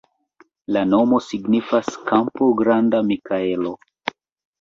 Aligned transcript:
La 0.77 0.81
nomo 0.93 1.19
signifas: 1.25 1.89
kampo-granda-Mikaelo. 2.07 3.75